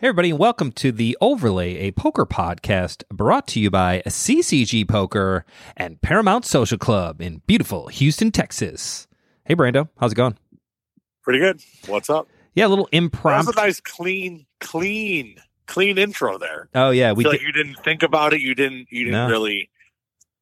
[0.00, 4.88] Hey, everybody, and welcome to the Overlay, a poker podcast brought to you by CCG
[4.88, 5.44] Poker
[5.76, 9.06] and Paramount Social Club in beautiful Houston, Texas.
[9.44, 10.38] Hey, Brando, how's it going?
[11.22, 11.60] Pretty good.
[11.86, 12.28] What's up?
[12.54, 13.52] Yeah, a little That was impromptu.
[13.52, 15.36] a nice, clean, clean,
[15.66, 16.70] clean intro there.
[16.74, 18.40] Oh yeah, we did, like you didn't think about it.
[18.40, 18.86] You didn't.
[18.90, 19.28] You didn't No.
[19.28, 19.68] really.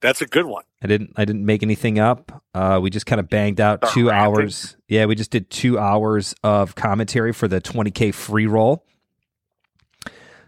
[0.01, 0.63] That's a good one.
[0.81, 2.45] I didn't I didn't make anything up.
[2.55, 4.37] Uh, we just kind of banged out Start two rapping.
[4.43, 4.77] hours.
[4.87, 8.85] Yeah, we just did two hours of commentary for the 20k free roll.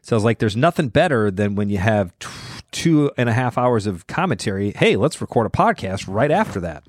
[0.03, 2.29] So I was like, there's nothing better than when you have t-
[2.70, 4.73] two and a half hours of commentary.
[4.73, 6.84] Hey, let's record a podcast right after that.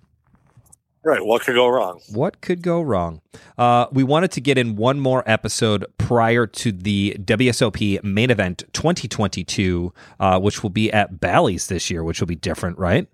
[1.03, 1.23] Right.
[1.25, 1.99] What could go wrong?
[2.11, 3.21] What could go wrong?
[3.57, 8.63] Uh, we wanted to get in one more episode prior to the WSOP main event
[8.73, 13.07] 2022, uh, which will be at Bally's this year, which will be different, right?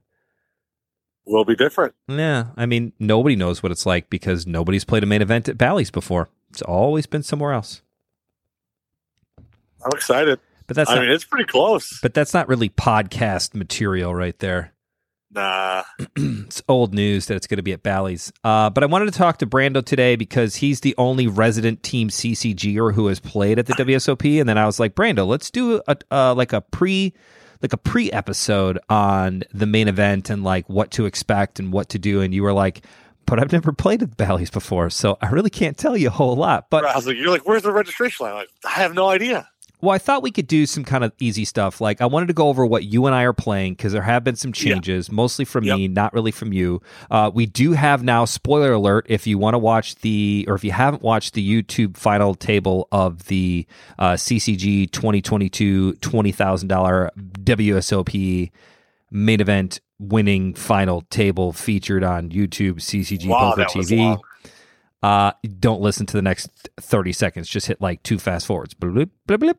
[1.26, 1.94] Will be different.
[2.10, 5.58] Yeah, I mean, nobody knows what it's like because nobody's played a main event at
[5.58, 6.28] Bally's before.
[6.50, 7.82] It's always been somewhere else.
[9.88, 10.40] I'm excited.
[10.68, 12.00] But that's I not, mean, it's pretty close.
[12.02, 14.74] but that's not really podcast material right there.
[15.32, 15.84] Nah.
[16.18, 18.34] it's old news that it's going to be at Bally's.
[18.44, 22.10] Uh, but I wanted to talk to Brando today because he's the only resident team
[22.10, 24.40] CCGer who has played at the WSOP.
[24.40, 27.14] And then I was like, Brando, let's do a uh, like a pre
[27.62, 31.90] like a pre episode on the main event and like what to expect and what
[31.90, 32.22] to do.
[32.22, 32.84] And you were like,
[33.26, 36.36] but I've never played at Bally's before, so I really can't tell you a whole
[36.36, 36.70] lot.
[36.70, 38.34] But I was like, you're like, where's the registration line?
[38.34, 39.50] I'm like, I have no idea.
[39.80, 41.80] Well, I thought we could do some kind of easy stuff.
[41.80, 44.24] Like I wanted to go over what you and I are playing because there have
[44.24, 44.74] been some Yeah.
[44.74, 45.78] changes, mostly from Yep.
[45.78, 46.82] me, not really from you.
[47.12, 50.64] Uh, we do have now spoiler alert if you want to watch the or if
[50.64, 53.68] you haven't watched the YouTube final table of the
[54.00, 58.50] uh, CCG 2022 twenty thousand dollar WSOP
[59.12, 64.20] main event winning final table featured on YouTube CCG wow, Poker TV
[65.04, 67.48] uh, don't listen to the next 30 seconds.
[67.48, 68.74] Just hit like two fast forwards.
[68.74, 69.56] Bloop, bloop, bloop.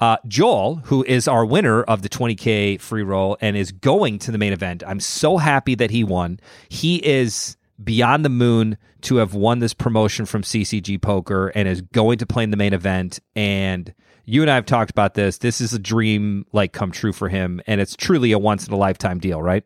[0.00, 4.32] Uh, Joel, who is our winner of the 20K free roll and is going to
[4.32, 6.40] the main event, I'm so happy that he won.
[6.68, 11.80] He is beyond the moon to have won this promotion from CCG Poker and is
[11.80, 13.20] going to play in the main event.
[13.34, 13.92] And
[14.24, 15.38] you and I have talked about this.
[15.38, 18.72] This is a dream like come true for him, and it's truly a once in
[18.72, 19.64] a lifetime deal, right?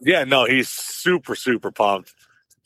[0.00, 0.24] Yeah.
[0.24, 2.14] No, he's super, super pumped,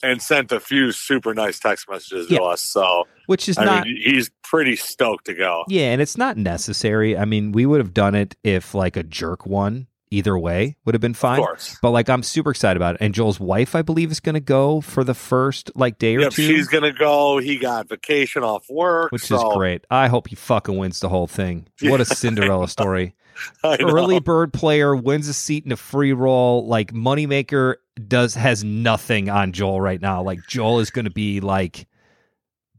[0.03, 2.39] and sent a few super nice text messages Yeah.
[2.39, 2.63] to us.
[2.63, 5.65] So Which is I not mean, he's pretty stoked to go.
[5.69, 7.17] Yeah, and it's not necessary.
[7.17, 9.87] I mean, we would have done it if like a jerk won.
[10.11, 11.39] Either way would have been Of fine.
[11.39, 11.79] course.
[11.81, 13.01] But like, I'm super excited about it.
[13.01, 16.29] And Joel's wife, I believe, is going to go for the first like day or
[16.29, 17.39] two, she's gonna go.
[17.39, 19.87] He got vacation off work, which so, is great.
[19.91, 21.67] I hope he fucking wins the whole thing.
[21.81, 23.15] What a Cinderella story.
[23.65, 26.67] Early bird player wins a seat in a free roll.
[26.67, 27.77] Like moneymaker
[28.09, 30.23] does has nothing on Joel right now.
[30.23, 31.87] Like Joel is going to be like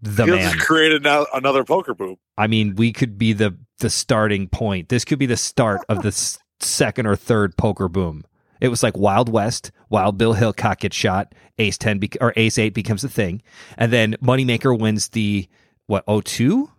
[0.01, 0.53] the He'll man.
[0.53, 2.18] just create ano- another poker boom.
[2.38, 4.90] I mean, we could be the the starting point.
[4.90, 8.24] This could be the start of the s- second or third poker boom.
[8.62, 12.57] It was like Wild West, Wild Bill Hickok gets shot, Ace ten bec or Ace
[12.57, 13.41] eight becomes a thing,
[13.78, 15.47] and then Moneymaker wins the
[15.85, 16.69] what 02?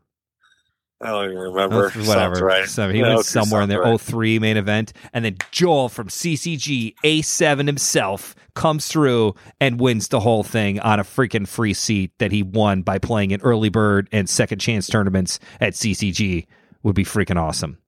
[1.05, 1.91] I don't even remember.
[1.91, 2.45] Whatever.
[2.45, 2.67] Right.
[2.67, 3.83] So he Yeah, went somewhere in there.
[3.83, 4.01] right.
[4.01, 10.21] 03 main event, and then Joel from CCG A7 himself comes through and wins the
[10.21, 14.09] whole thing on a freaking free seat that he won by playing in early bird
[14.13, 16.47] and second chance tournaments at CCG.
[16.83, 17.79] Would be freaking awesome.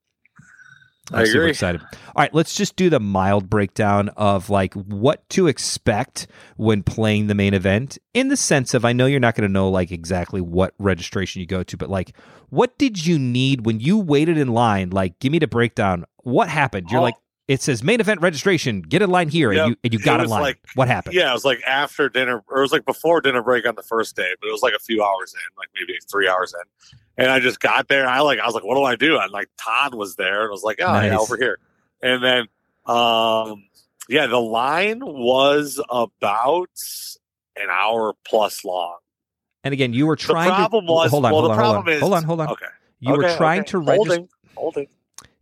[1.12, 1.80] I'm I super excited.
[1.82, 1.88] All
[2.22, 7.34] right, let's just do the mild breakdown of like what to expect when playing the
[7.34, 10.40] main event in the sense of I know you're not going to know like exactly
[10.40, 12.16] what registration you go to, but like
[12.48, 14.90] what did you need when you waited in line?
[14.90, 16.04] Like give me the breakdown.
[16.24, 16.88] What happened?
[16.90, 17.04] You're Oh.
[17.04, 17.14] like
[17.46, 19.62] it says main event registration, get in line here Yep.
[19.62, 20.42] and you and you got in line.
[20.42, 21.14] like- what happened?
[21.14, 23.84] Yeah, it was like after dinner, or it was like before dinner break on the
[23.84, 26.98] first day, but it was like a few hours in, like maybe three hours in.
[27.18, 28.06] And I just got there.
[28.06, 29.18] I like, I was like, what do I do?
[29.18, 31.58] And like Todd was there, and I was like, oh yeah, over here.
[32.02, 32.40] And then,
[32.94, 33.64] um,
[34.08, 36.68] yeah, the line was about
[37.56, 38.98] an hour plus long.
[39.64, 41.58] And again, you were The trying problem to was, hold on, well, hold the on,
[41.58, 41.92] hold problem on.
[41.94, 42.48] is, hold on, hold on.
[42.50, 42.66] Okay,
[43.00, 43.70] You were trying okay.
[43.70, 44.86] to register Holding, holding.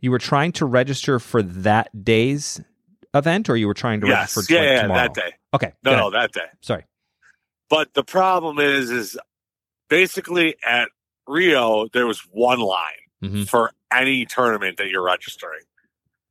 [0.00, 2.60] you were trying to register for that day's
[3.12, 5.00] event or you were trying to Yes, register yeah, for like, yeah, tomorrow?
[5.02, 5.32] that day.
[5.52, 5.72] Okay.
[5.84, 6.46] No, no, that day.
[6.62, 6.84] Sorry.
[7.69, 9.19] But the problem is, is
[9.88, 10.88] basically at
[11.26, 12.82] Rio there was one line
[13.22, 13.48] Mhm.
[13.48, 15.60] for any tournament that you're registering.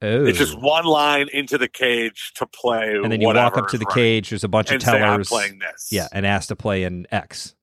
[0.02, 0.26] Oh.
[0.26, 2.96] It's just one line into the cage to play.
[2.96, 4.30] and then you walk up to the cage.
[4.32, 5.30] There's a bunch of say, "I'm tellers.
[5.30, 7.56] playing this." Yeah, and asked to play in X.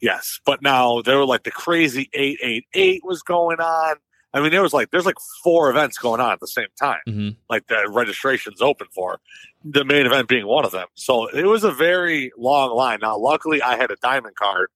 [0.00, 3.96] Yes, but now there were like the crazy eight eight eight was going on.
[4.32, 7.00] I mean, there was like there's like four events going on at the same time.
[7.08, 7.36] Mhm.
[7.48, 9.18] Like the registration's open for
[9.64, 10.86] the main event being one of them.
[10.94, 13.00] So it was a very long line.
[13.02, 14.68] Now, luckily, I had a diamond card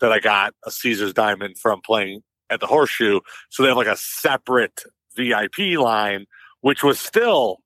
[0.00, 3.86] that I got a Caesar's diamond from playing at the Horseshoe, so they have like
[3.86, 4.82] a separate
[5.16, 6.26] VIP line,
[6.60, 7.58] which was still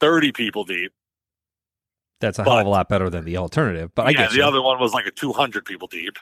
[0.00, 0.92] thirty people deep.
[2.20, 3.90] That's a hell of a lot better than the alternative.
[3.94, 4.44] But I yeah, the you.
[4.44, 6.16] other one was like a two hundred people deep.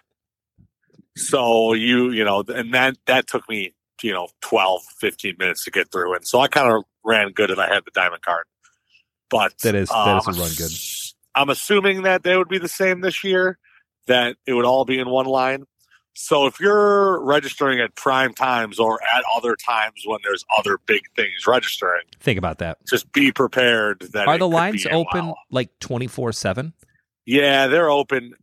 [1.17, 5.71] So you you know, and that that took me you know 12, 15 minutes to
[5.71, 8.45] get through, and so I kind of ran good, and I had the diamond card.
[9.31, 10.73] But That is- that is a um, run good.
[11.35, 13.59] I'm assuming that they would be the same this year,
[14.07, 15.65] that it would all be in one line.
[16.15, 21.01] So if you're registering at prime times or at other times when there's other big
[21.17, 22.79] things registering, Think about that.
[22.87, 25.39] just be prepared that Are the lines open while.
[25.51, 26.75] like twenty four seven?
[27.25, 28.35] Yeah, they're open.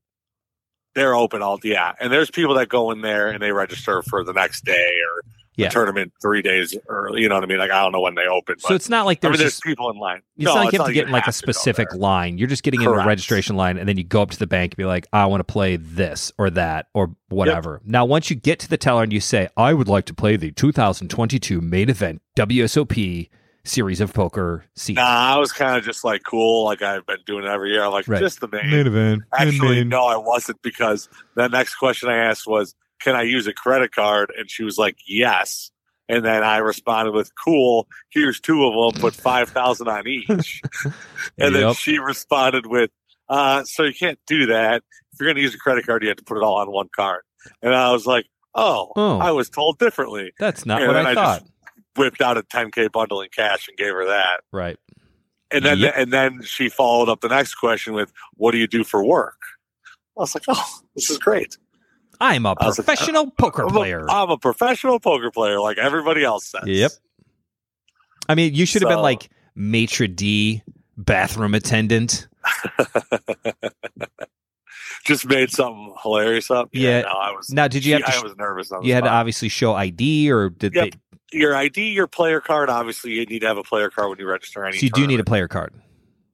[0.96, 4.24] They're open all yeah, and there's people that go in there and they register for
[4.24, 4.74] the next day
[5.06, 5.22] or
[5.64, 5.70] Yeah.
[5.70, 7.22] tournament three days early.
[7.22, 7.58] You know what I mean?
[7.60, 9.40] Like I don't know when they open, but So it's not like I there's mean,
[9.40, 10.22] there's just people in line.
[10.38, 11.52] It's No, not like you have to get in you like a have to go
[11.52, 12.00] specific there.
[12.00, 12.38] line.
[12.38, 14.74] You're just getting in the registration line, and then you go up to the bank
[14.74, 18.36] and be like, "I want to play this or that or whatever." Now, once you
[18.36, 21.90] get to the teller and you say, "I would like to play the 2022 main
[21.90, 23.30] event WSOP
[23.66, 27.20] series of poker seat," Nah, I was kind of just like cool, like I've been
[27.26, 27.84] doing it every year.
[27.84, 28.20] I'm like Right.
[28.22, 28.74] just the main.
[28.74, 33.48] event, Actually, no, I wasn't because the next question I asked was, "Can I use
[33.48, 35.72] a credit card?" And she was like, "Yes."
[36.08, 37.88] And then I responded with, "Cool.
[38.10, 39.02] Here's two of them.
[39.02, 40.62] Put five thousand on each."
[41.38, 42.90] and then she responded with,
[43.30, 44.84] uh, "So you can't do that.
[45.14, 46.72] If you're going to use a credit card, you have to put it all on
[46.72, 47.22] one card."
[47.62, 48.26] And I was like,
[48.56, 49.20] "Oh, Oh.
[49.20, 51.40] I was told differently." That's not And what then I I thought.
[51.42, 51.52] just-
[51.96, 54.42] Whipped out a 10k bundle in cash and gave her that.
[54.54, 54.78] right.
[55.52, 55.94] And then Yep.
[55.98, 59.40] and then she followed up the next question with, "What do you do for work?"
[60.18, 60.64] I was like, "Oh,
[60.96, 61.58] this is great.
[62.20, 64.06] I'm a like, uh, professional poker I'm a- player.
[64.10, 66.92] I'm a professional poker player, like everybody else says." Yep.
[68.28, 70.62] I mean, you should have been like maitre d,
[70.98, 72.28] bathroom attendant.
[75.06, 76.70] Just made something hilarious up.
[76.74, 77.02] Yeah.
[77.02, 77.50] no, I was.
[77.52, 78.10] Now, did you have to?
[78.10, 78.72] I sh- was nervous.
[78.82, 80.92] You had to obviously show ID, or did Yep.
[80.92, 81.00] they?
[81.32, 82.70] your ID, your player card.
[82.70, 84.78] Obviously, you need to have a player card when you register any.
[84.78, 85.74] So you do need a player card.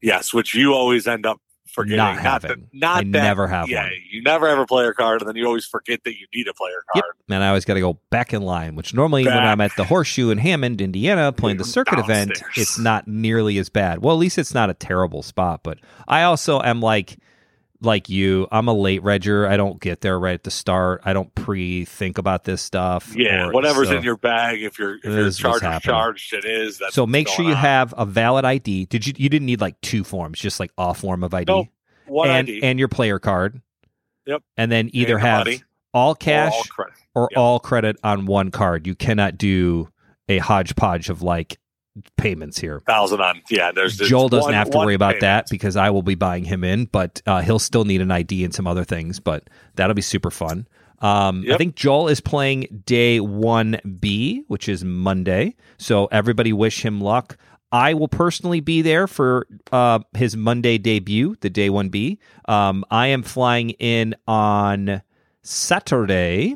[0.01, 1.97] yes, which you always end up forgetting.
[1.97, 2.49] Not Not, having.
[2.49, 3.91] that, not I that, never have yeah, one.
[4.11, 6.53] you never have a player card, and then you always forget that you need a
[6.53, 7.03] player Yep.
[7.03, 7.15] card.
[7.29, 9.83] And I always got to go back in line, which normally when I'm at the
[9.85, 14.01] Horseshoe in Hammond, Indiana, playing the circuit event, it's not nearly as bad.
[14.03, 15.61] Well, at least it's not a terrible spot.
[15.63, 17.17] But I also am like,
[17.81, 19.47] like you, I'm a late regger.
[19.47, 21.01] I don't get there right at the start.
[21.05, 23.13] I don't pre-think about this stuff.
[23.15, 24.61] Yeah, or- whatever's so- in your bag.
[24.63, 25.93] If you're if It your is what's charge is happening.
[25.93, 26.81] charged, it is.
[26.91, 27.57] So make sure you on.
[27.57, 28.85] have a valid ID.
[28.85, 29.13] Did you?
[29.17, 31.67] You didn't need like two forms, just like a form of ID Nope.
[32.07, 33.61] one and ID and your player card.
[34.25, 34.41] Yep.
[34.57, 35.61] And then either your have money,
[35.93, 36.93] all or cash all credit.
[37.13, 37.37] or Yep.
[37.37, 38.87] all credit on one card.
[38.87, 39.89] You cannot do
[40.27, 41.57] a hodgepodge of like
[42.17, 42.81] payments here.
[42.85, 43.41] thousand on.
[43.49, 46.43] Yeah, there's Joel doesn't one- have to worry about that because I will be buying
[46.43, 49.19] him in, but uh, he'll still need an ID and some other things.
[49.19, 50.67] But that'll be super fun.
[50.99, 55.55] Um, I think Joel is playing day one B, which is Monday.
[55.77, 57.37] So everybody wish him luck.
[57.71, 62.19] I will personally be there for uh, his Monday debut, the day one B.
[62.47, 65.01] Um, I am flying in on
[65.41, 66.55] Saturday.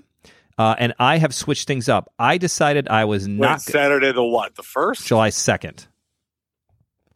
[0.59, 2.11] Uh, and I have switched things up.
[2.19, 4.55] I decided I was Wait, not Saturday the what?
[4.55, 5.07] The first?
[5.07, 5.87] July 2nd.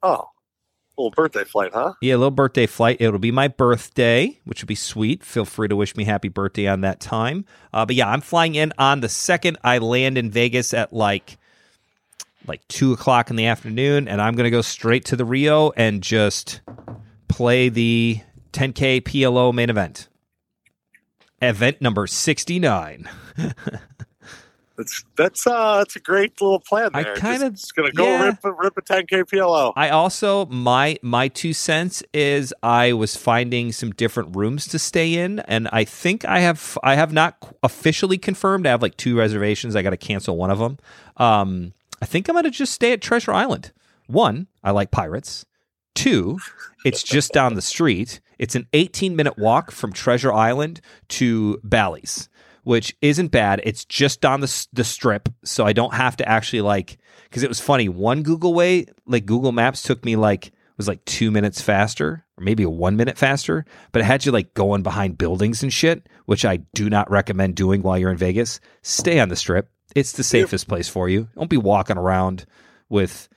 [0.01, 0.29] Oh,
[0.97, 1.93] little birthday flight, huh?
[2.01, 2.97] Yeah, a little birthday flight.
[3.01, 5.25] It'll be my birthday, which would be sweet.
[5.25, 7.43] Feel free to wish me happy birthday on that time.
[7.73, 9.57] Uh, but yeah, I'm flying in on the second.
[9.61, 11.37] I land in Vegas at like
[12.47, 16.01] like two o'clock in the afternoon, and I'm gonna go straight to the Rio and
[16.01, 16.61] just
[17.27, 18.21] play the
[18.53, 20.07] 10K PLO main event.
[21.49, 23.09] Event number 69.
[24.75, 27.15] That's that's uh that's a great little plan I there.
[27.15, 28.25] kinda- Just, gonna go yeah.
[28.25, 29.71] rip a- rip a 10k PLO.
[29.75, 35.13] I also my my two cents is I was finding some different rooms to stay
[35.13, 38.65] in, and I think I have I have not officially confirmed.
[38.65, 39.75] I have like two reservations.
[39.75, 40.79] I got to cancel one of them.
[41.17, 43.71] Um, I think I'm gonna just stay at Treasure Island.
[44.07, 45.45] One, I like pirates.
[45.95, 46.39] Two,
[46.85, 48.19] it's just down the street.
[48.39, 52.29] It's an 18 minute walk from Treasure Island to Bally's,
[52.63, 53.61] which isn't bad.
[53.63, 56.97] It's just down the the strip, so I don't have to actually like.
[57.25, 57.89] Because it was funny.
[57.89, 62.43] One Google way, like Google Maps, took me like was like two minutes faster, or
[62.43, 66.07] maybe a one minute faster, but it had you like going behind buildings and shit,
[66.25, 68.59] which I do not recommend doing while you're in Vegas.
[68.81, 69.69] Stay on the strip.
[69.95, 71.29] It's the safest place for you.
[71.35, 72.45] Don't be walking around
[72.89, 73.29] with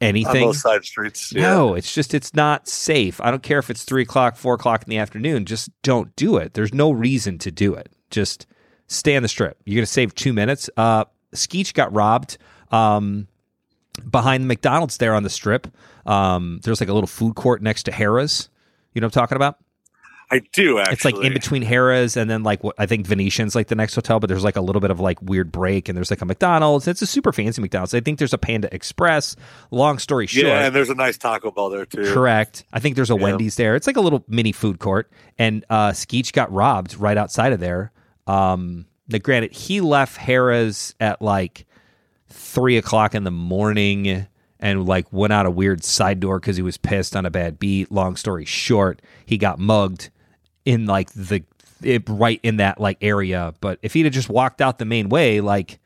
[0.00, 0.46] anything.
[0.46, 1.32] those side streets.
[1.32, 1.42] Yeah.
[1.42, 3.20] No, it's just it's not safe.
[3.20, 5.44] I don't care if it's three o'clock, four o'clock in the afternoon.
[5.44, 6.54] Just don't do it.
[6.54, 7.90] There's no reason to do it.
[8.10, 8.46] Just
[8.86, 9.58] stay on the strip.
[9.64, 10.70] You're gonna save two minutes.
[10.76, 11.04] Uh,
[11.34, 12.38] Skeech got robbed.
[12.70, 13.26] Um,
[14.08, 15.66] behind the McDonald's there on the strip.
[16.06, 18.48] Um, there's like a little food court next to Harrah's.
[18.94, 19.58] You know what I'm talking about?
[20.32, 20.92] I do actually.
[20.92, 23.94] It's like in between Harrah's and then like what I think Venetian's like the next
[23.96, 26.24] hotel, but there's like a little bit of like weird break and there's like a
[26.24, 26.86] McDonald's.
[26.86, 27.94] It's a super fancy McDonald's.
[27.94, 29.34] I think there's a Panda Express.
[29.72, 32.12] Long story short, Yeah, and there's a nice Taco Bell there too.
[32.14, 32.64] correct.
[32.72, 33.22] I think there's a Yeah.
[33.22, 33.74] Wendy's there.
[33.74, 35.10] It's like a little mini food court.
[35.38, 37.90] And uh Skeech got robbed right outside of there.
[38.26, 41.66] Um now granted, he left Harrah's at like
[42.28, 44.26] three o'clock in the morning
[44.60, 47.58] and like went out a weird side door because he was pissed on a bad
[47.58, 47.90] beat.
[47.90, 50.10] Long story short, he got mugged
[50.64, 51.42] in like the
[51.82, 53.54] it, right in that like area.
[53.60, 55.80] But if he'd have just walked out the main way, like It'd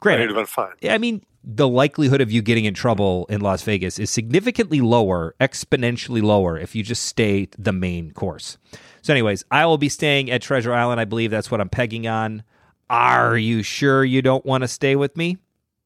[0.00, 0.72] granted, have been fine.
[0.88, 5.34] I mean, the likelihood of you getting in trouble in Las Vegas is significantly lower,
[5.40, 8.58] exponentially lower, if you just stay the main course.
[9.02, 11.00] So, anyways, I will be staying at Treasure Island.
[11.00, 12.42] I believe that's what I'm pegging on.
[12.90, 15.38] Are you sure you don't want to stay with me?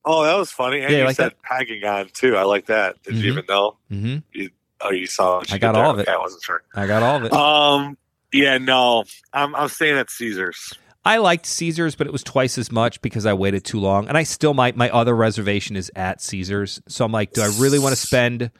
[0.05, 0.81] Oh, that was funny.
[0.81, 2.37] And Yeah, you like said pegging on too.
[2.37, 3.03] I like that.
[3.03, 3.23] Did Mhm.
[3.23, 3.77] you even know?
[3.93, 4.47] Mm-hmm.
[4.83, 5.43] Oh, you saw.
[5.51, 5.85] I got did there.
[5.85, 6.03] all of it.
[6.09, 6.63] Okay, I wasn't sure.
[6.75, 7.33] I got all of it.
[7.35, 7.99] Um.
[8.33, 8.59] Yeah.
[8.59, 9.05] No.
[9.33, 9.55] I'm.
[9.55, 10.75] I'm staying at Caesars.
[11.05, 14.07] I liked Caesars, but it was twice as much because I waited too long.
[14.09, 14.77] And I still might.
[14.77, 18.51] My other reservation is at Caesars, so I'm like, do I really want to spend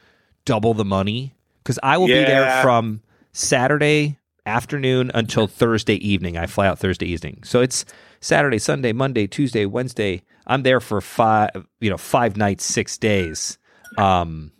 [0.45, 1.35] double the money?
[1.63, 3.01] Because I will be there from
[3.31, 6.35] Saturday afternoon until Thursday evening.
[6.35, 7.85] I fly out Thursday evening, so it's
[8.21, 10.23] Saturday, Sunday, Monday, Tuesday, Wednesday.
[10.47, 13.59] I'm there for five, you know, five nights, six days.
[13.99, 14.51] Um,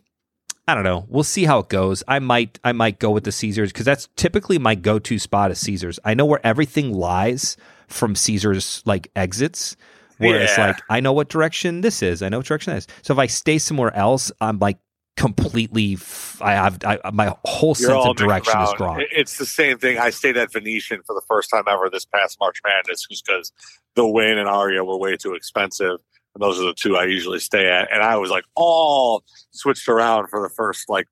[0.72, 1.04] I don't know.
[1.08, 2.02] We'll see how it goes.
[2.08, 5.60] I might I might go with the Caesars because that's typically my go-to spot is
[5.60, 5.98] Caesars.
[6.02, 9.76] I know where everything lies from Caesars like exits.
[10.16, 10.66] Where Yeah.
[10.68, 12.22] like I know what direction this is.
[12.22, 12.86] I know what direction that is.
[13.02, 14.78] So if I stay somewhere else, I'm like
[15.18, 19.02] completely f- I have I, my whole You're sense of direction is gone.
[19.10, 19.98] It's the same thing.
[19.98, 23.52] I stayed at Venetian for the first time ever this past March Madness, just because
[23.94, 25.98] the Wynn and Aria were way too expensive.
[26.38, 27.92] Those are the two I usually stay at.
[27.92, 31.06] And I was like all switched around for the first like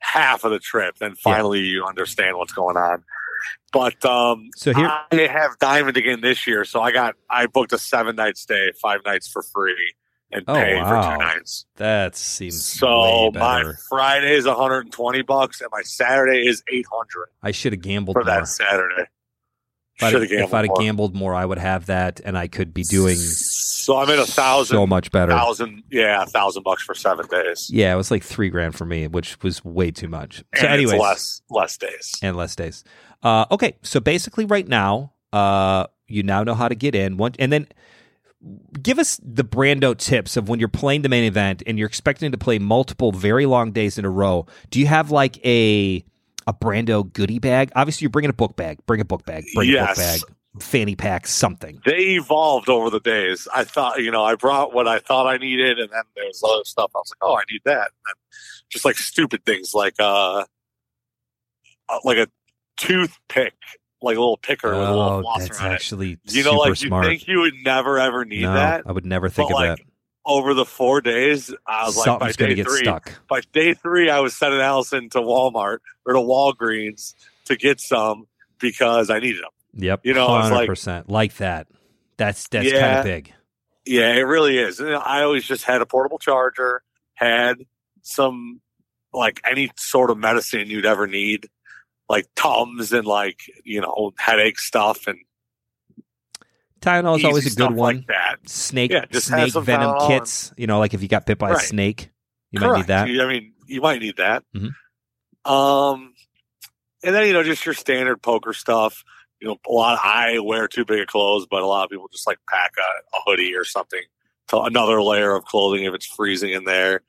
[0.00, 0.96] half of the trip.
[0.98, 3.04] Then finally you understand what's going on.
[3.72, 7.72] But um So here I have Diamond again this year, so I got I booked
[7.72, 9.94] a seven night stay, five nights for free,
[10.32, 11.66] and Oh, pay for two nights.
[11.76, 13.72] that seems So my.
[13.88, 18.34] Friday is 120 bucks, and my Saturday is 800 I should have gambled for more.
[18.34, 19.04] that Saturday.
[19.96, 20.78] If I'd, have if gambled I'd have more.
[20.80, 24.26] gambled more, I would have that, and I could be doing So I'm at a
[24.26, 25.30] thousand, so much better.
[25.32, 27.70] thousand, yeah, a thousand bucks for seven days.
[27.72, 30.42] Yeah, it was like three grand for me, which was way too much.
[30.56, 32.14] So, anyways, less less days.
[32.22, 32.82] and less days.
[33.22, 37.16] Uh, okay, so basically, right now, uh, you now know how to get in.
[37.16, 37.68] One, and then
[38.82, 42.32] give us the Brando tips of when you're playing the main event and you're expecting
[42.32, 44.46] to play multiple very long days in a row.
[44.70, 46.04] Do you have like a
[46.46, 47.72] a Brando goodie bag?
[47.74, 48.78] Obviously, you're bringing a book bag.
[48.86, 49.44] Bring a book bag.
[49.54, 50.20] Bring a book bag.
[50.60, 51.26] Fanny pack.
[51.26, 51.80] Something.
[51.84, 53.48] They evolved over the days.
[53.54, 56.42] I thought, you know, I brought what I thought I needed, and then there was
[56.44, 56.92] other stuff.
[56.94, 57.78] I was like, oh, I need that.
[57.90, 58.14] And then
[58.70, 60.44] just like stupid things, like uh,
[61.88, 62.28] uh, like a
[62.76, 63.54] toothpick,
[64.02, 65.74] like a little picker with a little Oh, that's on it.
[65.74, 68.84] actually You know, like you think you would never ever need no, that.
[68.86, 69.86] I would never think But, of like, that.
[70.26, 73.12] Over the four days, I was like, by Something's going to day get three, stuck.
[73.28, 77.14] by day three, I was sending Allison to Walmart or to Walgreens
[77.44, 78.26] to get some
[78.58, 79.50] because I needed them.
[79.74, 80.00] Yep.
[80.04, 81.04] You know, it's like- 100%.
[81.08, 81.66] Like, that.
[82.16, 83.32] That's that's kind of big.
[83.84, 84.80] Yeah, it really is.
[84.80, 86.82] And I always just had a portable charger,
[87.14, 87.56] had
[88.02, 88.60] some
[89.12, 91.48] like any sort of medicine you'd ever need,
[92.08, 95.18] like Tums and like you know headache stuff and
[96.84, 97.96] Tylenol is always a good one.
[97.96, 98.48] like that.
[98.48, 100.52] snake Yeah, snake venom Tylenol kits.
[100.56, 102.10] You know, like if you got bit by a snake,
[102.50, 103.08] you might need that.
[103.08, 104.44] I mean, you might need that.
[104.54, 104.74] Mhm.
[105.50, 106.14] Um,
[107.02, 109.04] and then you know just your standard poker stuff.
[109.40, 109.94] You know, a lot.
[109.94, 112.72] Of, I wear too big of clothes, but a lot of people just like pack
[112.78, 114.02] a, a hoodie or something
[114.48, 117.00] to another layer of clothing if it's freezing in there.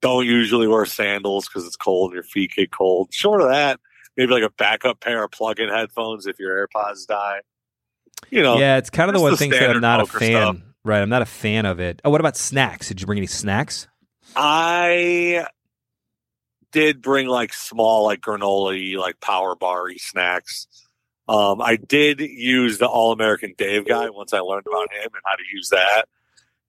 [0.00, 3.12] Don't usually wear sandals because it's cold and your feet get cold.
[3.12, 3.78] Short of that,
[4.16, 7.40] maybe like a backup pair of plug-in headphones if your AirPods die.
[8.30, 10.30] You know, yeah, it's kind of the one the thing that I'm not a fan.
[10.30, 10.56] stuff.
[10.84, 12.00] Right, I'm not a fan of it.
[12.04, 12.88] Oh, what about snacks?
[12.88, 13.86] Did you bring any snacks?
[14.34, 15.46] I
[16.72, 20.66] did bring like small, like granola, like power bar snacks.
[21.28, 25.22] Um, I did use the All American Dave guy once I learned about him and
[25.24, 26.06] how to use that.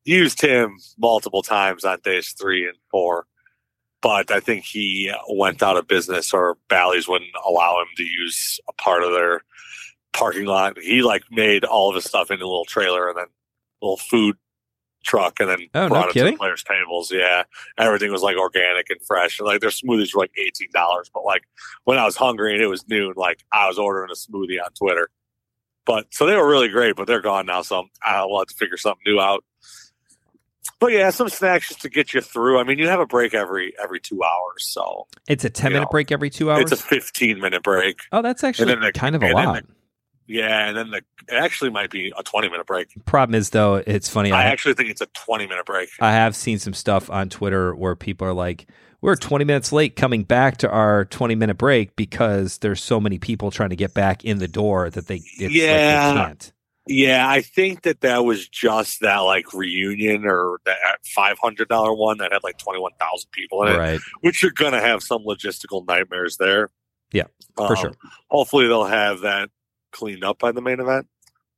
[0.05, 3.25] Used him multiple times on days three and four,
[4.01, 8.59] but I think he went out of business or Bally's wouldn't allow him to use
[8.67, 9.41] a part of their
[10.13, 10.77] parking lot.
[10.79, 13.97] He like made all of his stuff into a little trailer and then a little
[13.97, 14.37] food
[15.03, 17.11] truck and then Oh, no brought it to the players' tables.
[17.11, 17.43] Yeah,
[17.77, 19.39] everything was like organic and fresh.
[19.39, 21.43] And like their smoothies were like eighteen dollars, but like
[21.83, 24.71] when I was hungry and it was noon, like I was ordering a smoothie on
[24.73, 25.09] Twitter.
[25.85, 27.61] But so they were really great, but they're gone now.
[27.61, 29.43] So I will have to figure something new out.
[30.79, 32.57] but yeah, some snacks just to get you through.
[32.57, 35.85] I mean, you have a break every every two hours, so It's a 10 minute
[35.85, 36.71] know, break every two hours.
[36.71, 37.99] it's a fifteen minute break.
[38.13, 39.63] oh, that's actually the- kind of a lot.
[40.27, 42.87] Yeah, and then the it actually might be a twenty minute break.
[43.05, 44.31] Problem is, though, it's funny.
[44.31, 45.89] I I, actually think it's a twenty minute break.
[45.99, 48.67] I have seen some stuff on Twitter where people are like,
[49.01, 53.19] we're 20 minutes late coming back to our 20 minute break because there's so many
[53.19, 56.13] people trying to get back in the door that they, it's like Yeah.
[56.13, 56.53] they can't.
[56.87, 60.77] Yeah, I think that that was just that like reunion or that
[61.15, 63.99] five hundred dollar one that had like twenty one thousand people in it, Right.
[64.21, 66.69] which you're gonna have some logistical nightmares there.
[67.13, 67.25] Yeah,
[67.55, 67.93] for Um, sure.
[68.29, 69.49] Hopefully, they'll have that
[69.93, 71.07] cleaned up by the main event.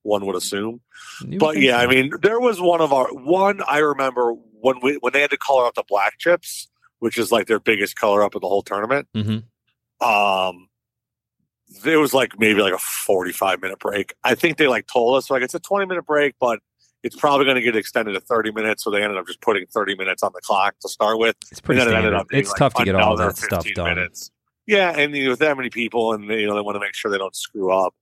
[0.03, 0.81] One would assume,
[1.21, 1.83] You would but yeah, so.
[1.83, 3.61] I mean, there was one of our one.
[3.67, 6.67] I remember when we when they had to color up the black chips,
[6.99, 9.07] which is like their biggest color up of the whole tournament.
[9.15, 9.45] Mhm.
[10.05, 10.69] Um,
[11.83, 14.13] there was like maybe like a 45 minute break.
[14.23, 16.59] I think they like told us like it's a 20 minute break, but
[17.01, 18.83] it's probably going to get extended to 30 minutes.
[18.83, 21.35] So they ended up just putting 30 minutes on the clock to start with.
[21.51, 21.87] it's pretty it
[22.31, 23.95] It's like, tough to get all that stuff done.
[23.95, 24.31] minutes.
[24.67, 26.95] Yeah, and you know, with that many people, and you know they want to make
[26.95, 27.93] sure they don't screw up.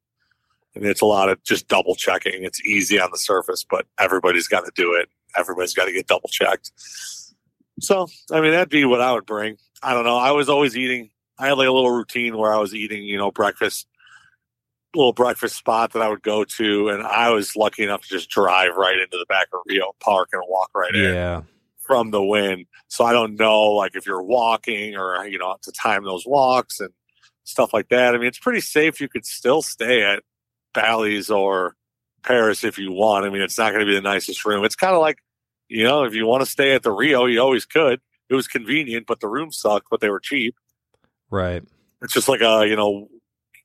[0.75, 2.43] And it's a lot of just double checking.
[2.43, 5.07] It's easy on the surface, but everybody's got to do it.
[5.37, 6.71] Everybody's got to get double checked.
[7.79, 9.57] So, I mean, that'd be what I would bring.
[9.81, 10.17] I don't know.
[10.17, 11.09] I was always eating.
[11.37, 13.87] I had like a little routine where I was eating, you know, breakfast,
[14.95, 18.29] little breakfast spot that I would go to, and I was lucky enough to just
[18.29, 21.41] drive right into the back of Rio Park and walk right in Yeah.
[21.79, 22.65] from the wind.
[22.87, 26.79] So I don't know, like if you're walking or you know to time those walks
[26.79, 26.89] and
[27.43, 28.13] stuff like that.
[28.13, 29.01] I mean, it's pretty safe.
[29.01, 30.23] You could still stay at
[30.73, 31.75] Bally's or
[32.23, 33.25] Paris if you want.
[33.25, 34.65] I mean, it's not going to be the nicest room.
[34.65, 35.17] It's kind of like
[35.69, 37.99] you know, if you want to stay at the Rio, you always could.
[38.29, 40.55] It was convenient, but the rooms sucked, but they were cheap.
[41.29, 41.63] Right.
[42.01, 43.09] It's just like a you know,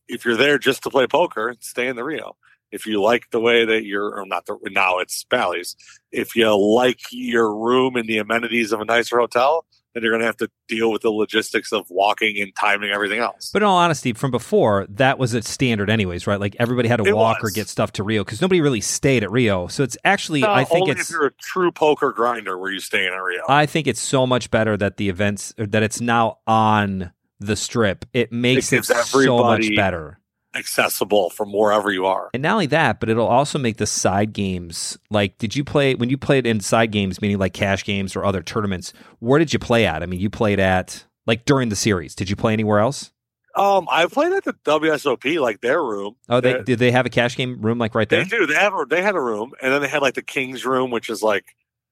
[0.08, 2.36] if you're there just to play poker, stay in the Rio.
[2.70, 5.74] If you like the way that you're, or not the now it's Bally's.
[6.12, 9.64] If you like your room and the amenities of a nicer hotel,
[9.98, 13.18] then you're going to have to deal with the logistics of walking and timing everything
[13.18, 13.50] else.
[13.52, 16.38] But in all honesty, from before, that was a standard, anyways, right?
[16.38, 19.22] Like everybody had to It walk or get stuff to Rio because nobody really stayed
[19.24, 19.66] at Rio.
[19.66, 22.56] So it's actually, No, I uh, think only it's, if you're a true poker grinder
[22.56, 23.42] where you stay in a Rio.
[23.48, 27.56] I think it's so much better that the events or that it's now on the
[27.56, 28.04] strip.
[28.12, 30.20] It makes it, gives so much better.
[30.54, 32.30] Accessible from wherever you are.
[32.34, 35.94] And not only that, but it'll also make the side games like did you play
[35.94, 39.52] when you played in side games, meaning like cash games or other tournaments, where did
[39.52, 40.02] you play at?
[40.02, 42.14] I mean, you played at like during the series.
[42.14, 43.12] Did you play anywhere else?
[43.54, 46.14] Um, I played at the WSOP, like their room.
[46.28, 48.22] Oh, they They- did they have a cash game room like right there?
[48.24, 48.46] They do.
[48.46, 50.90] They have a, they had a room, and then they had like the King's room,
[50.90, 51.44] which is like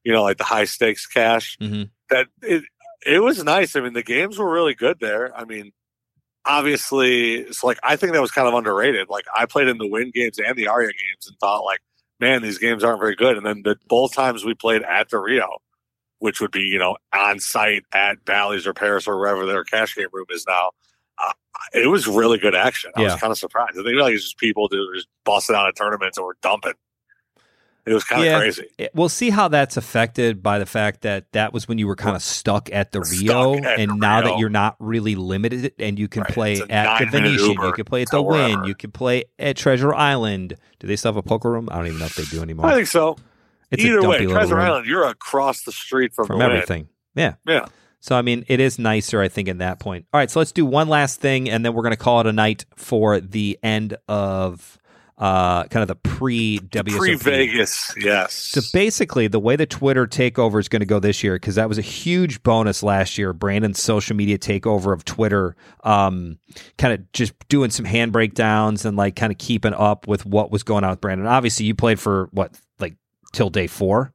[0.05, 1.59] you know like the high stakes cash.
[1.61, 1.91] Mhm.
[2.11, 2.63] That it
[3.05, 3.75] it was nice.
[3.77, 5.37] I mean, the games were really good there.
[5.37, 5.73] I mean,
[6.47, 9.09] obviously, it's like I think that was kind of underrated.
[9.09, 11.81] Like I played in the Wynn games and the Aria games, and thought like,
[12.21, 13.37] man, these games aren't very good.
[13.37, 15.59] And then the both times we played at the Rio,
[16.19, 19.95] which would be you know on site at Bally's or Paris or wherever their cash
[19.97, 20.71] game room is now.
[21.19, 21.33] Uh,
[21.73, 22.93] it was really good action.
[22.95, 23.79] I was kind of surprised.
[23.79, 26.37] I think like it's just people that were just busting out of tournaments and were
[26.43, 26.75] dumping.
[27.87, 28.39] It was kind of Yeah.
[28.39, 28.65] crazy.
[28.79, 31.95] It- We'll see how that's affected by the fact that that was when you were
[31.97, 35.15] kind of stuck at the Stuck Rio, at and the now that you're not really
[35.15, 38.21] limited, and you can Right, play at the Venetian, Uber you can play at the
[38.21, 40.55] Wynn, you can play at Treasure Island.
[40.81, 41.69] Do they still have a poker room?
[41.71, 42.67] I don't even know if they do anymore.
[42.67, 43.17] I think so.
[43.71, 46.57] it's Either way, Treasure Island, you're across the street from, from the Wynn.
[46.57, 46.89] everything.
[47.15, 47.35] Yeah.
[47.47, 47.67] Yeah.
[48.01, 50.07] So I mean, it is nicer, I think, in that point.
[50.13, 52.27] All right, so let's do one last thing, and then we're going to call it
[52.27, 54.79] a night for the end of
[55.19, 56.99] uh, kind of the pre WSOP.
[56.99, 58.35] Pre Vegas, yes.
[58.35, 61.69] So basically, the way the Twitter takeover is going to go this year, because that
[61.69, 66.39] was a huge bonus last year, Brandon's social media takeover of Twitter, um,
[66.77, 70.51] kind of just doing some hand breakdowns and like kind of keeping up with what
[70.51, 71.27] was going on with Brandon.
[71.27, 72.97] Obviously, you played for what, like
[73.33, 74.13] till day four,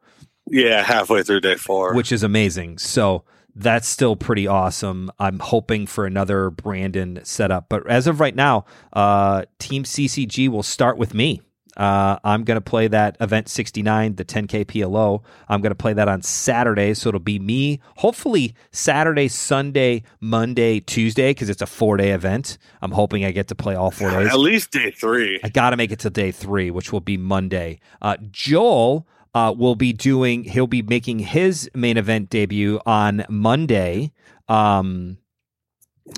[0.48, 1.96] yeah, halfway through day four.
[1.96, 2.78] which is amazing.
[2.78, 3.24] So
[3.56, 5.12] that's still pretty awesome.
[5.20, 10.64] I'm hoping for another Brandon setup, but as of right now, uh, Team CCG will
[10.64, 11.42] start with me.
[11.78, 15.24] Uh, I'm going to play that event 69, the 10K PLO.
[15.48, 16.94] I'm going to play that on Saturday.
[16.94, 22.58] So it'll be me, hopefully Saturday, Sunday, Monday, Tuesday, because it's a four day event.
[22.82, 24.28] I'm hoping I get to play all four days.
[24.28, 25.40] At least day three.
[25.44, 27.80] I got to make it to day three, which will be Monday.
[28.02, 34.12] Uh, Joel uh, will be doing, he'll be making his main event debut on Monday.
[34.50, 35.17] Um,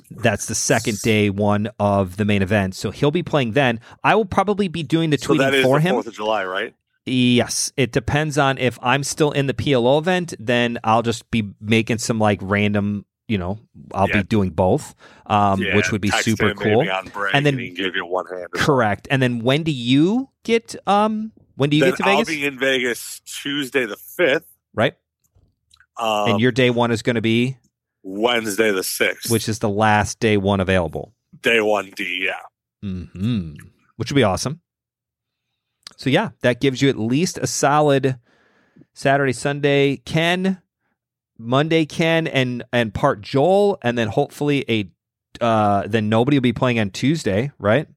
[0.10, 2.73] that's the second day one of the main event.
[2.76, 3.80] So he'll be playing then.
[4.04, 5.93] I will probably be doing the So tweeting for the him.
[5.95, 6.73] Fourth of July, right?
[7.06, 11.54] Yes, it depends on if I'm still in the PLO event, then I'll just be
[11.60, 13.60] making some like random, you know,
[13.93, 14.21] I'll Yeah.
[14.21, 14.95] be doing both,
[15.26, 16.80] um, Yeah, which would be super cool.
[16.80, 18.47] maybe on break, And then- he can give you one hand.
[18.54, 19.08] Correct.
[19.12, 22.30] And then when do you get um when do you Then get to Vegas?
[22.30, 24.96] I'll be in Vegas Tuesday the fifth, right?
[25.98, 27.58] Um, and your day one is going to be,
[28.04, 31.13] Wednesday the sixth, which is the last day one available.
[31.42, 32.28] day one D.
[32.28, 32.39] Yeah.
[32.82, 33.54] hmm
[33.98, 34.62] Which would be awesome.
[35.98, 38.18] So yeah, that gives you at least a solid
[38.96, 40.62] Saturday, Sunday, Ken,
[41.38, 44.89] Monday, Ken, and and part Joel, and then hopefully a
[45.42, 47.88] uh then nobody will be playing on Tuesday, right?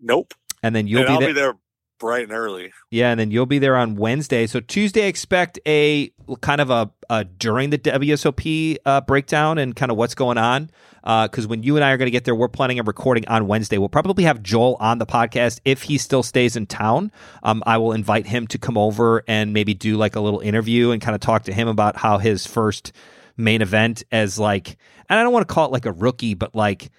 [0.00, 0.34] Nope.
[0.62, 1.28] And then you'll and be I'll there.
[1.28, 1.54] be there
[1.98, 2.72] bright and early.
[2.90, 4.46] Yeah, and then you'll be there on Wednesday.
[4.46, 9.90] So Tuesday, expect a kind of a, a during the WSOP uh, breakdown and kind
[9.90, 10.70] of what's going on.
[11.02, 13.46] Because when you and I are going to get there, we're planning a recording on
[13.46, 13.78] Wednesday.
[13.78, 17.12] We'll probably have Joel on the podcast if he still stays in town.
[17.44, 20.90] Um, I will invite him to come over and maybe do like a little interview
[20.90, 22.92] and kind of talk to him about how his first
[23.36, 24.76] main event as like,
[25.08, 26.90] and I don't want to call it like a rookie, but like,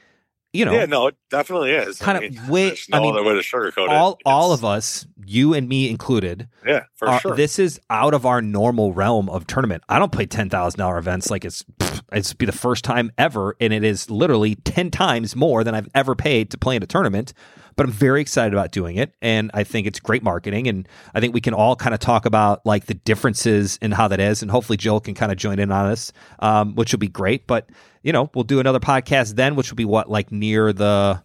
[0.54, 2.00] you know, Yeah, no, it definitely is.
[2.00, 2.76] kind I of mean, way.
[2.90, 4.18] no I mean, way to sugarcoat all it.
[4.26, 7.36] all of us, you and me included, yeah, for are- sure.
[7.36, 9.84] This is out of our normal realm of tournament.
[9.90, 11.64] I don't play ten thousand dollar events like it's
[12.12, 15.90] it's be the first time ever, and it is literally ten times more than I've
[15.94, 17.34] ever paid to play in a tournament.
[17.78, 21.20] But I'm very excited about doing it, and I think it's great marketing, and I
[21.22, 24.42] think we can all kind of talk about like the differences and how that is,
[24.42, 27.46] and hopefully Jill can kind of join in on this, um, which will be great.
[27.48, 27.70] But
[28.02, 31.22] you know, we'll do another podcast then, which will be what like near the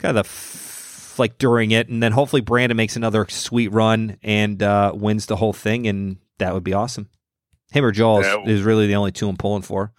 [0.00, 4.16] kind of the f- like during it, and then hopefully Brandon makes another sweet run
[4.22, 7.08] and uh, wins the whole thing, and that would be awesome.
[7.70, 8.44] Him or Joel is- Yeah.
[8.46, 9.92] is really the only two I'm pulling for.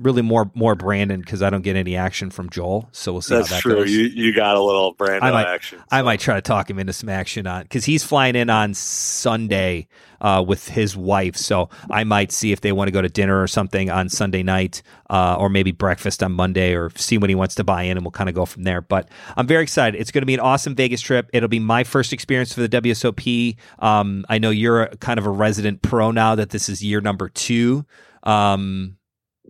[0.00, 3.34] Really more more Brandon because I don't get any action from Joel, so we'll see
[3.36, 3.74] That's how that true.
[3.76, 3.90] goes.
[3.90, 5.80] You you got a little brand I might- action.
[5.90, 8.74] I might try to talk him into some action on because he's flying in on
[8.74, 9.88] Sunday
[10.20, 11.36] uh, with his wife.
[11.36, 14.42] So I might see if they want to go to dinner or something on Sunday
[14.42, 17.96] night, uh, or maybe breakfast on Monday, or see when he wants to buy in,
[17.96, 18.80] and we'll kind of go from there.
[18.80, 20.00] But I'm very excited.
[20.00, 21.28] It's going to be an awesome Vegas trip.
[21.32, 23.56] It'll be my first experience for the WSOP.
[23.80, 27.00] Um, I know you're a, kind of a resident pro now that this is year
[27.00, 27.84] number two.
[28.22, 28.96] Um,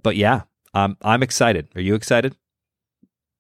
[0.03, 0.43] but yeah,
[0.75, 1.69] um, I'm excited.
[1.75, 2.37] Are you excited?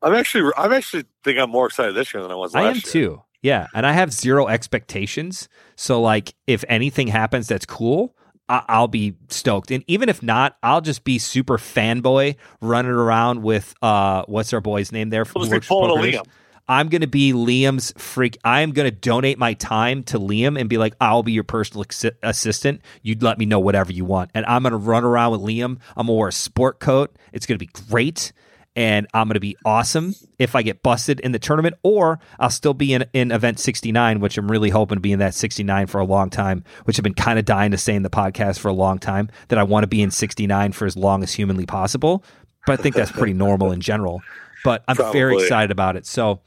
[0.03, 2.67] I'm actually I'm actually think I'm more excited this year than I was last year.
[2.67, 2.83] I am year.
[2.83, 3.23] too.
[3.43, 5.49] Yeah, and I have zero expectations.
[5.77, 8.15] So like, if anything happens that's cool,
[8.49, 9.71] I- I'll be stoked.
[9.71, 14.61] And even if not, I'll just be super fanboy running around with uh, what's our
[14.61, 15.25] boy's name there?
[15.35, 16.27] We'll who just be pulling a Liam.
[16.73, 18.39] I'm gonna be Liam's freak.
[18.45, 22.07] I'm gonna donate my time to Liam and be like, I'll be your personal ex-
[22.23, 22.81] assistant.
[23.03, 25.77] You'd let me know whatever you want, and I'm gonna run around with Liam.
[25.99, 27.15] I'm gonna wear a sport coat.
[27.31, 28.33] It's gonna be great,
[28.75, 32.73] and I'm gonna be awesome if I get busted in the tournament, or I'll still
[32.73, 36.01] be in in event 69, which I'm really hoping to be in that 69 for
[36.01, 36.65] a long time.
[36.85, 39.29] Which I've been kind of dying to say in the podcast for a long time
[39.49, 42.25] that I want to be in 69 for as long as humanly possible.
[42.67, 44.23] But I think that's pretty normal in general.
[44.65, 46.07] But I'm very excited about it.
[46.07, 46.41] So.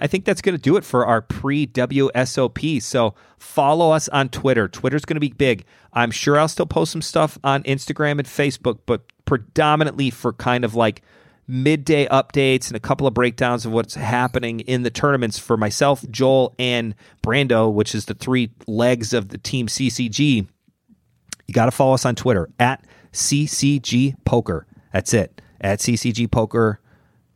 [0.00, 2.82] I think that's going to do it for our pre WSOP.
[2.82, 4.68] So follow us on Twitter.
[4.68, 5.64] Twitter's going to be big.
[5.92, 10.64] I'm sure I'll still post some stuff on Instagram and Facebook, but predominantly for kind
[10.64, 11.02] of like
[11.48, 16.04] midday updates and a couple of breakdowns of what's happening in the tournaments for myself,
[16.08, 20.46] Joel, and Brando, which is the three legs of the team CCG.
[21.46, 24.66] You got to follow us on Twitter at CCG Poker.
[24.92, 25.42] That's it.
[25.60, 26.80] At CCG Poker.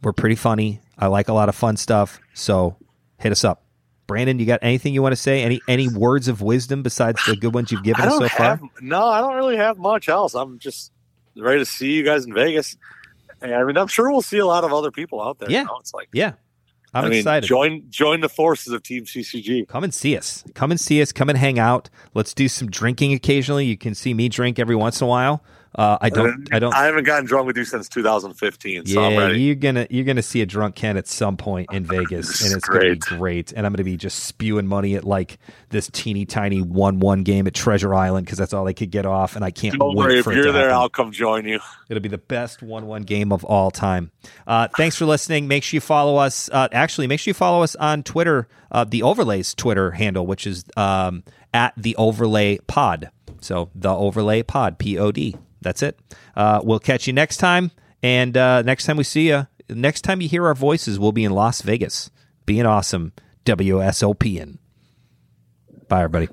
[0.02, 0.80] We're pretty funny.
[0.98, 2.20] I like a lot of fun stuff.
[2.34, 2.76] So
[3.18, 3.62] hit us up.
[4.06, 5.42] Brandon, you got anything you want to say?
[5.42, 8.60] Any any words of wisdom besides the good ones you've given us so far?
[8.82, 9.06] no.
[9.06, 10.34] I don't really have much else.
[10.34, 10.92] I'm just
[11.36, 12.76] ready to see you guys in Vegas.
[13.40, 15.50] And I mean, I'm sure we'll see a lot of other people out there.
[15.50, 15.60] Yeah.
[15.60, 15.78] you know?
[15.80, 16.32] it's like Yeah.
[16.92, 17.46] I'm I mean, excited.
[17.46, 19.66] Join join the forces of Team CCG.
[19.66, 20.44] come and see us.
[20.54, 21.10] Come and see us.
[21.10, 21.90] Come and hang out.
[22.14, 23.64] Let's do some drinking occasionally.
[23.66, 25.42] You can see me drink every once in a while.
[25.74, 26.48] Uh, I don't.
[26.52, 26.72] I don't.
[26.72, 30.40] I haven't gotten drunk with you since 2015, so yeah, you're gonna you're gonna see
[30.40, 33.00] a drunk Ken at some point in Vegas, and it's gonna be great.
[33.00, 33.52] great.
[33.52, 35.38] And I'm gonna be just spewing money at like
[35.70, 39.04] this teeny tiny one one game at Treasure Island because that's all they could get
[39.04, 40.74] off, and I can't Don't wait worry, if you're there, happen.
[40.76, 41.58] I'll come join you.
[41.88, 44.12] It'll be the best one one game of all time.
[44.46, 45.48] Uh, thanks for listening.
[45.48, 46.48] Make sure you follow us.
[46.52, 50.46] Uh, actually, make sure you follow us on Twitter, uh, the Overlays Twitter handle, which
[50.46, 53.10] is um, at the Overlay Pod.
[53.40, 55.36] So the Overlay Pod, P O D.
[55.64, 55.98] That's it.
[56.36, 57.72] Uh, we'll catch you next time.
[58.02, 61.24] And uh, next time we see you, next time you hear our voices, we'll be
[61.24, 62.10] in Las Vegas,
[62.46, 63.12] being awesome.
[63.44, 64.58] WSOPing.
[65.88, 66.28] Bye, everybody.